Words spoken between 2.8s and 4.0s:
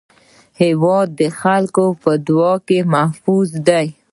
محفوظ دی.